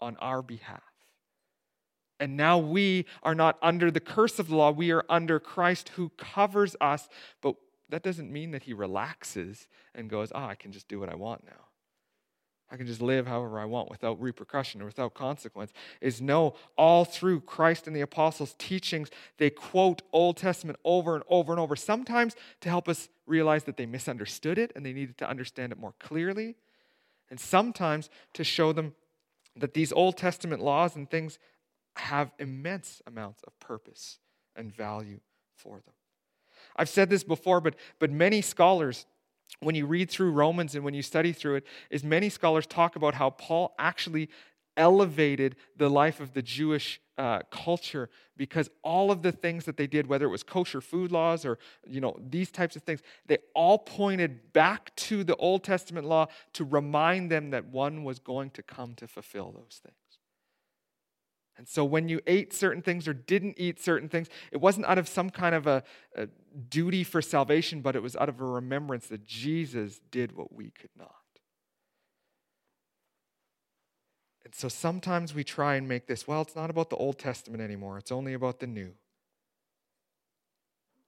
[0.00, 0.82] on our behalf.
[2.18, 5.90] And now we are not under the curse of the law, we are under Christ
[5.90, 7.08] who covers us.
[7.42, 7.56] But
[7.90, 11.10] that doesn't mean that he relaxes and goes, ah, oh, I can just do what
[11.10, 11.65] I want now.
[12.70, 17.04] I can just live however I want without repercussion or without consequence, is no, all
[17.04, 21.76] through Christ and the apostles' teachings, they quote Old Testament over and over and over,
[21.76, 25.78] sometimes to help us realize that they misunderstood it and they needed to understand it
[25.78, 26.56] more clearly,
[27.30, 28.94] and sometimes to show them
[29.54, 31.38] that these Old Testament laws and things
[31.96, 34.18] have immense amounts of purpose
[34.54, 35.20] and value
[35.54, 35.94] for them.
[36.74, 39.06] I've said this before, but, but many scholars
[39.60, 42.96] when you read through Romans and when you study through it, is many scholars talk
[42.96, 44.28] about how Paul actually
[44.76, 49.86] elevated the life of the Jewish uh, culture because all of the things that they
[49.86, 53.38] did, whether it was kosher food laws or you know these types of things, they
[53.54, 58.50] all pointed back to the Old Testament law to remind them that one was going
[58.50, 59.96] to come to fulfill those things.
[61.58, 64.98] And so when you ate certain things or didn't eat certain things, it wasn't out
[64.98, 65.82] of some kind of a,
[66.14, 66.28] a,
[66.68, 70.70] duty for salvation, but it was out of a remembrance that Jesus did what we
[70.70, 71.14] could not.
[74.44, 77.62] And so sometimes we try and make this, well, it's not about the Old Testament
[77.62, 78.92] anymore, it's only about the New.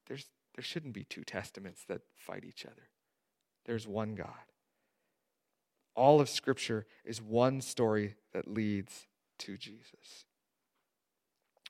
[0.07, 2.89] There's, there shouldn't be two testaments that fight each other,
[3.67, 4.33] there's one God.
[5.95, 9.07] All of Scripture is one story that leads
[9.41, 10.27] to Jesus.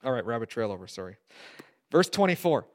[0.04, 1.16] All right, rabbit trail over, sorry.
[1.90, 2.66] Verse 24.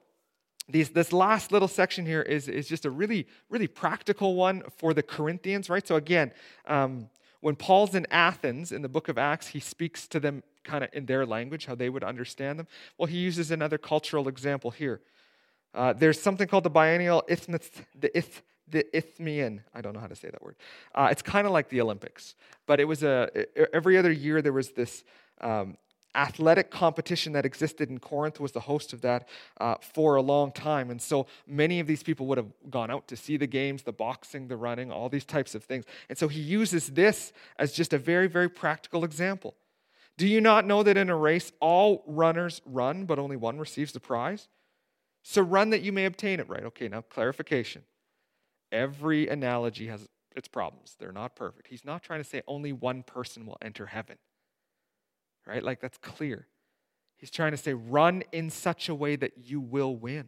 [0.69, 4.93] These, this last little section here is, is just a really, really practical one for
[4.93, 5.85] the Corinthians, right?
[5.85, 6.31] So, again,
[6.65, 7.09] um,
[7.41, 10.89] when Paul's in Athens in the book of Acts, he speaks to them kind of
[10.93, 12.67] in their language, how they would understand them.
[12.97, 15.01] Well, he uses another cultural example here.
[15.73, 17.69] Uh, there's something called the biennial isthmus,
[17.99, 18.23] the,
[18.69, 19.61] the Isthmian.
[19.73, 20.55] I don't know how to say that word.
[20.95, 23.29] Uh, it's kind of like the Olympics, but it was a
[23.73, 25.03] every other year there was this
[25.41, 25.77] um,
[26.15, 29.27] athletic competition that existed in Corinth was the host of that
[29.59, 30.89] uh, for a long time.
[30.89, 33.91] And so many of these people would have gone out to see the games, the
[33.91, 35.85] boxing, the running, all these types of things.
[36.09, 39.55] And so he uses this as just a very, very practical example.
[40.17, 43.91] Do you not know that in a race all runners run, but only one receives
[43.91, 44.47] the prize?
[45.23, 46.63] So run that you may obtain it, right?
[46.65, 47.83] Okay, now clarification.
[48.71, 50.95] Every analogy has its problems.
[50.99, 51.67] They're not perfect.
[51.67, 54.17] He's not trying to say only one person will enter heaven
[55.45, 55.63] right?
[55.63, 56.47] Like that's clear.
[57.17, 60.27] He's trying to say, run in such a way that you will win.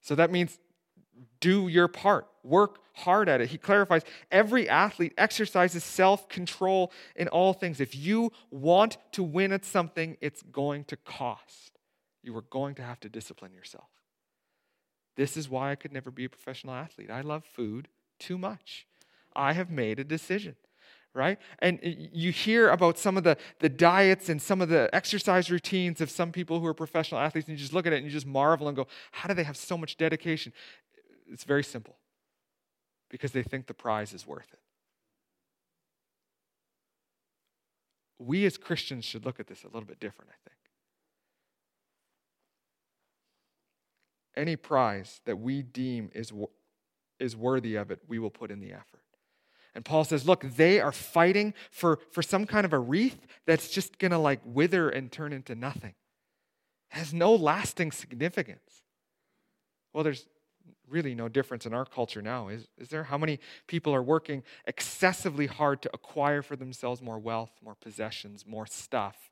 [0.00, 0.58] So that means
[1.40, 3.48] do your part, work hard at it.
[3.50, 7.80] He clarifies every athlete exercises self control in all things.
[7.80, 11.78] If you want to win at something, it's going to cost.
[12.22, 13.88] You are going to have to discipline yourself.
[15.16, 17.10] This is why I could never be a professional athlete.
[17.10, 18.86] I love food too much.
[19.36, 20.56] I have made a decision
[21.14, 21.38] right?
[21.60, 26.00] And you hear about some of the, the diets and some of the exercise routines
[26.00, 28.10] of some people who are professional athletes, and you just look at it and you
[28.10, 30.52] just marvel and go, how do they have so much dedication?
[31.30, 31.96] It's very simple
[33.08, 34.58] because they think the prize is worth it.
[38.18, 40.58] We as Christians should look at this a little bit different, I think.
[44.36, 46.32] Any prize that we deem is,
[47.20, 49.00] is worthy of it, we will put in the effort.
[49.74, 53.68] And Paul says, look, they are fighting for, for some kind of a wreath that's
[53.68, 55.94] just going to like wither and turn into nothing.
[56.92, 58.82] It has no lasting significance.
[59.92, 60.26] Well, there's
[60.88, 63.04] really no difference in our culture now, is, is there?
[63.04, 68.46] How many people are working excessively hard to acquire for themselves more wealth, more possessions,
[68.46, 69.30] more stuff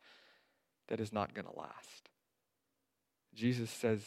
[0.89, 2.11] that is not going to last?
[3.35, 4.03] Jesus says,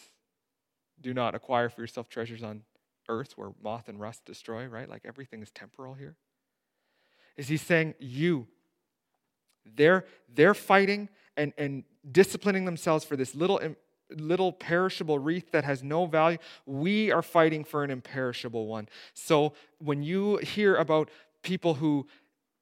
[0.99, 2.63] do not acquire for yourself treasures on
[3.07, 4.89] earth where moth and rust destroy, right?
[4.89, 6.15] Like everything is temporal here
[7.37, 8.47] is he's saying, You,
[9.75, 13.59] they're, they're fighting and, and disciplining themselves for this little,
[14.09, 16.37] little perishable wreath that has no value.
[16.65, 18.87] We are fighting for an imperishable one.
[19.13, 21.09] So when you hear about
[21.41, 22.07] people who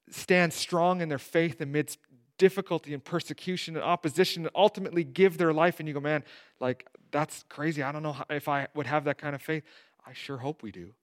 [0.10, 2.00] stand strong in their faith amidst
[2.38, 6.24] difficulty and persecution and opposition and ultimately give their life, and you go, man,
[6.60, 7.84] like, that's crazy.
[7.84, 9.64] I don't know if I would have that kind of faith.
[10.06, 10.94] I sure hope we do.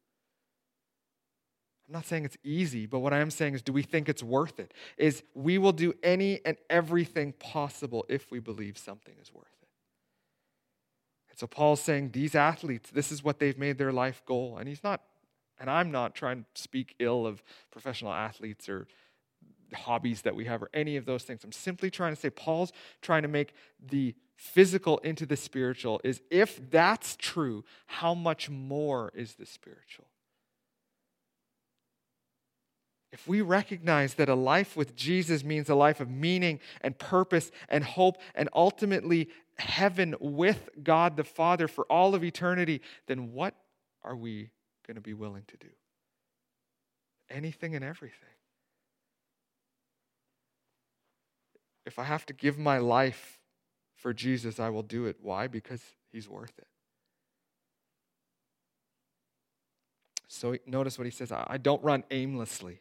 [1.91, 4.23] I'm not saying it's easy, but what I am saying is, do we think it's
[4.23, 4.73] worth it?
[4.97, 9.69] Is we will do any and everything possible if we believe something is worth it.
[11.31, 14.57] And so Paul's saying, these athletes, this is what they've made their life goal.
[14.57, 15.03] And he's not,
[15.59, 18.87] and I'm not trying to speak ill of professional athletes or
[19.75, 21.43] hobbies that we have or any of those things.
[21.43, 22.73] I'm simply trying to say, Paul's
[23.03, 23.53] trying to make
[23.85, 30.07] the physical into the spiritual is if that's true, how much more is the spiritual?
[33.13, 37.51] If we recognize that a life with Jesus means a life of meaning and purpose
[37.69, 43.55] and hope and ultimately heaven with God the Father for all of eternity, then what
[44.05, 44.51] are we
[44.87, 45.69] going to be willing to do?
[47.29, 48.29] Anything and everything.
[51.85, 53.41] If I have to give my life
[53.97, 55.17] for Jesus, I will do it.
[55.21, 55.49] Why?
[55.49, 55.83] Because
[56.13, 56.67] he's worth it.
[60.29, 62.81] So notice what he says I don't run aimlessly.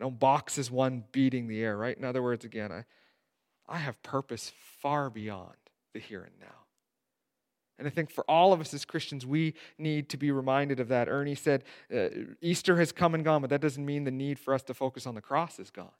[0.00, 1.96] I don't box as one beating the air, right?
[1.96, 2.84] In other words, again, I,
[3.68, 5.56] I have purpose far beyond
[5.92, 6.46] the here and now.
[7.78, 10.88] And I think for all of us as Christians, we need to be reminded of
[10.88, 11.08] that.
[11.08, 12.08] Ernie said, uh,
[12.40, 15.06] Easter has come and gone, but that doesn't mean the need for us to focus
[15.06, 15.90] on the cross is gone.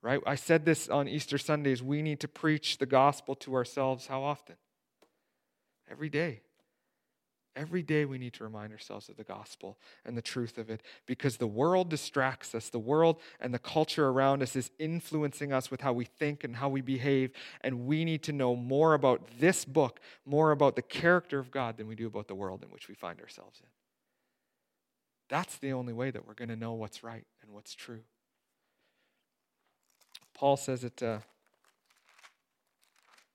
[0.00, 0.20] Right?
[0.24, 1.82] I said this on Easter Sundays.
[1.82, 4.56] We need to preach the gospel to ourselves how often?
[5.90, 6.42] Every day.
[7.58, 10.80] Every day we need to remind ourselves of the gospel and the truth of it
[11.06, 12.68] because the world distracts us.
[12.68, 16.54] The world and the culture around us is influencing us with how we think and
[16.54, 17.32] how we behave.
[17.62, 21.76] And we need to know more about this book, more about the character of God
[21.76, 23.68] than we do about the world in which we find ourselves in.
[25.28, 28.02] That's the only way that we're going to know what's right and what's true.
[30.32, 31.18] Paul says it uh,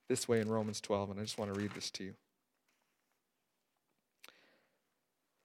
[0.07, 2.13] this way in Romans 12, and I just want to read this to you.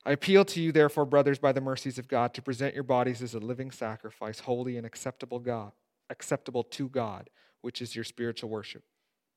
[0.05, 3.21] I appeal to you, therefore, brothers, by the mercies of God, to present your bodies
[3.21, 5.73] as a living sacrifice, holy and acceptable God,
[6.09, 7.31] acceptable to God,
[7.61, 8.85] which is your spiritual worship.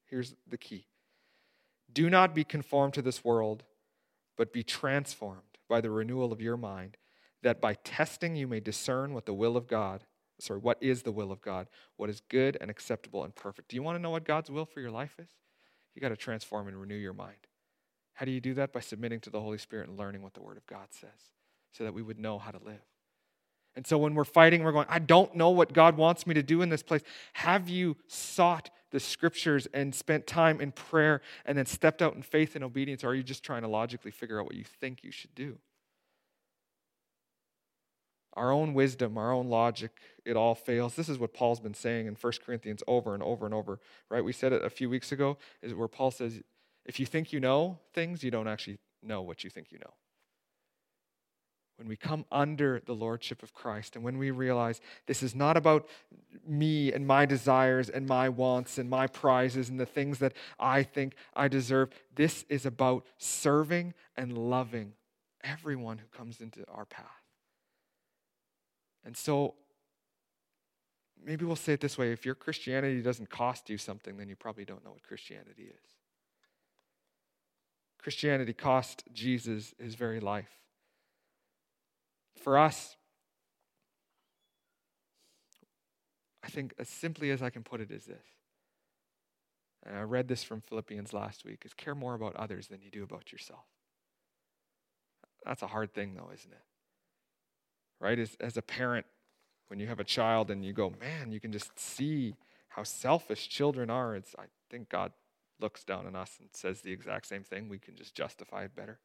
[0.05, 0.87] Here's the key.
[1.91, 3.63] Do not be conformed to this world,
[4.37, 6.97] but be transformed by the renewal of your mind,
[7.43, 10.05] that by testing you may discern what the will of God,
[10.39, 13.69] sorry, what is the will of God, what is good and acceptable and perfect.
[13.69, 15.29] Do you want to know what God's will for your life is?
[15.95, 17.47] You got to transform and renew your mind.
[18.21, 18.71] How do you do that?
[18.71, 21.09] By submitting to the Holy Spirit and learning what the Word of God says
[21.71, 22.85] so that we would know how to live.
[23.75, 26.43] And so when we're fighting, we're going, I don't know what God wants me to
[26.43, 27.01] do in this place.
[27.33, 32.21] Have you sought the scriptures and spent time in prayer and then stepped out in
[32.21, 33.03] faith and obedience?
[33.03, 35.57] Or are you just trying to logically figure out what you think you should do?
[38.33, 39.93] Our own wisdom, our own logic,
[40.25, 40.95] it all fails.
[40.95, 44.23] This is what Paul's been saying in 1 Corinthians over and over and over, right?
[44.23, 46.43] We said it a few weeks ago, is where Paul says,
[46.85, 49.93] if you think you know things, you don't actually know what you think you know.
[51.77, 55.57] When we come under the lordship of Christ and when we realize this is not
[55.57, 55.87] about
[56.45, 60.83] me and my desires and my wants and my prizes and the things that I
[60.83, 64.93] think I deserve, this is about serving and loving
[65.43, 67.07] everyone who comes into our path.
[69.03, 69.55] And so
[71.23, 74.35] maybe we'll say it this way if your Christianity doesn't cost you something, then you
[74.35, 76.00] probably don't know what Christianity is.
[78.01, 80.49] Christianity cost Jesus his very life.
[82.41, 82.95] For us,
[86.43, 88.25] I think as simply as I can put it is this.
[89.85, 92.91] And I read this from Philippians last week is care more about others than you
[92.91, 93.65] do about yourself.
[95.45, 96.63] That's a hard thing though, isn't it?
[97.99, 98.17] Right?
[98.17, 99.05] As, as a parent,
[99.67, 102.35] when you have a child and you go, man, you can just see
[102.69, 104.15] how selfish children are.
[104.15, 105.13] It's I think God
[105.61, 108.75] looks down on us and says the exact same thing, we can just justify it
[108.75, 108.99] better.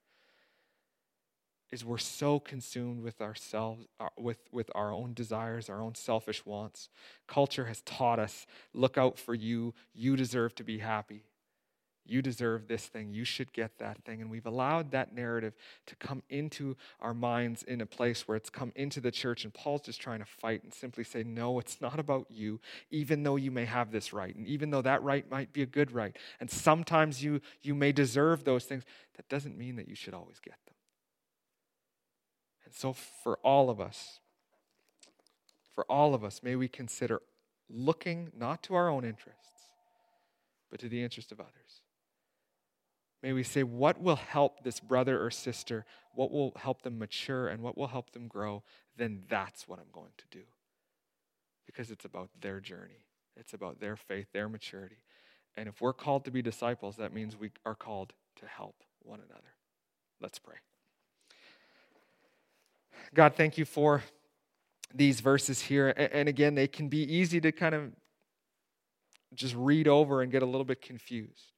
[1.71, 6.47] Is we're so consumed with ourselves, uh, with, with our own desires, our own selfish
[6.47, 6.89] wants.
[7.27, 11.25] Culture has taught us look out for you, you deserve to be happy.
[12.09, 13.13] You deserve this thing.
[13.13, 14.21] You should get that thing.
[14.21, 15.55] And we've allowed that narrative
[15.87, 19.45] to come into our minds in a place where it's come into the church.
[19.45, 23.23] And Paul's just trying to fight and simply say, no, it's not about you, even
[23.23, 24.35] though you may have this right.
[24.35, 26.17] And even though that right might be a good right.
[26.41, 28.85] And sometimes you, you may deserve those things,
[29.17, 30.75] that doesn't mean that you should always get them.
[32.65, 34.19] And so, for all of us,
[35.75, 37.23] for all of us, may we consider
[37.69, 39.51] looking not to our own interests,
[40.71, 41.83] but to the interest of others.
[43.23, 45.85] May we say, what will help this brother or sister?
[46.15, 48.63] What will help them mature and what will help them grow?
[48.97, 50.45] Then that's what I'm going to do.
[51.65, 53.07] Because it's about their journey,
[53.37, 54.99] it's about their faith, their maturity.
[55.57, 59.21] And if we're called to be disciples, that means we are called to help one
[59.21, 59.55] another.
[60.21, 60.57] Let's pray.
[63.15, 64.03] God, thank you for
[64.95, 65.89] these verses here.
[65.89, 67.93] And again, they can be easy to kind of
[69.35, 71.53] just read over and get a little bit confused.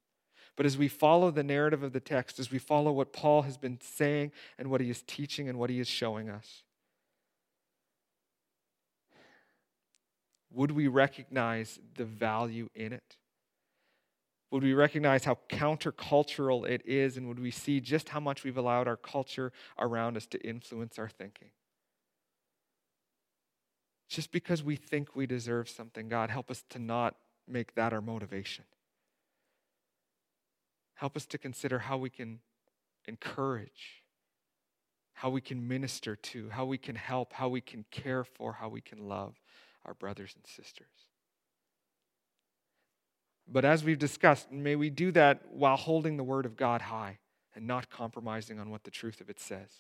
[0.59, 3.57] But as we follow the narrative of the text, as we follow what Paul has
[3.57, 6.65] been saying and what he is teaching and what he is showing us,
[10.53, 13.17] would we recognize the value in it?
[14.51, 17.17] Would we recognize how countercultural it is?
[17.17, 20.99] And would we see just how much we've allowed our culture around us to influence
[20.99, 21.51] our thinking?
[24.09, 27.15] Just because we think we deserve something, God, help us to not
[27.47, 28.65] make that our motivation.
[30.99, 32.41] Help us to consider how we can
[33.07, 34.03] encourage,
[35.13, 38.69] how we can minister to, how we can help, how we can care for, how
[38.69, 39.37] we can love
[39.85, 40.89] our brothers and sisters.
[43.47, 47.19] But as we've discussed, may we do that while holding the Word of God high
[47.55, 49.71] and not compromising on what the truth of it says.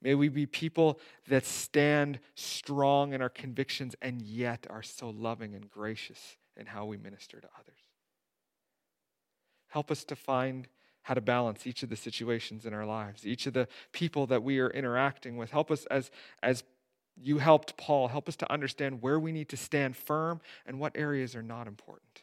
[0.00, 0.98] May we be people
[1.28, 6.86] that stand strong in our convictions and yet are so loving and gracious in how
[6.86, 7.91] we minister to others.
[9.72, 10.68] Help us to find
[11.04, 14.42] how to balance each of the situations in our lives, each of the people that
[14.42, 15.50] we are interacting with.
[15.50, 16.10] Help us as,
[16.42, 16.62] as
[17.18, 20.92] you helped Paul, help us to understand where we need to stand firm and what
[20.94, 22.22] areas are not important.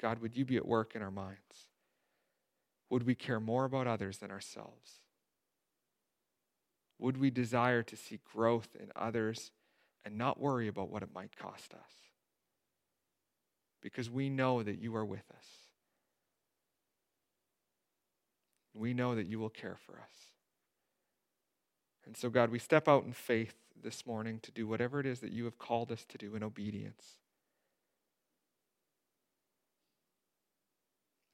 [0.00, 1.40] God, would you be at work in our minds?
[2.90, 5.00] Would we care more about others than ourselves?
[7.00, 9.50] Would we desire to see growth in others
[10.04, 12.03] and not worry about what it might cost us?
[13.84, 15.46] Because we know that you are with us.
[18.72, 20.32] We know that you will care for us.
[22.06, 25.20] And so, God, we step out in faith this morning to do whatever it is
[25.20, 27.04] that you have called us to do in obedience.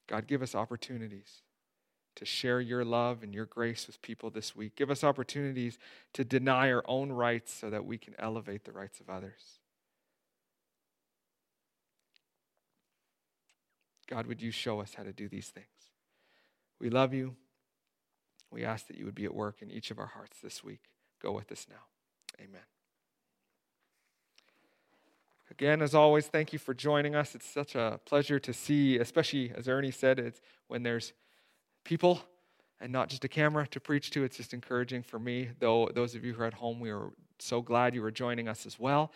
[0.08, 1.42] God, give us opportunities
[2.16, 4.74] to share your love and your grace with people this week.
[4.74, 5.78] Give us opportunities
[6.14, 9.59] to deny our own rights so that we can elevate the rights of others.
[14.10, 15.66] God, would you show us how to do these things?
[16.80, 17.36] We love you.
[18.50, 20.80] We ask that you would be at work in each of our hearts this week.
[21.22, 21.84] Go with us now.
[22.40, 22.62] Amen.
[25.50, 27.34] Again, as always, thank you for joining us.
[27.34, 31.12] It's such a pleasure to see, especially as Ernie said, it's when there's
[31.84, 32.22] people
[32.80, 34.24] and not just a camera to preach to.
[34.24, 35.50] It's just encouraging for me.
[35.58, 38.48] Though those of you who are at home, we are so glad you are joining
[38.48, 39.12] us as well.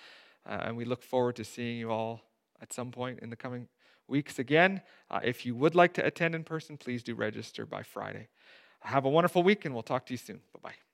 [0.47, 2.20] Uh, and we look forward to seeing you all
[2.61, 3.68] at some point in the coming
[4.09, 4.83] weeks again.
[5.11, 8.29] Uh, if you would like to attend in person, please do register by Friday.
[8.81, 10.41] Have a wonderful week, and we'll talk to you soon.
[10.53, 10.93] Bye bye.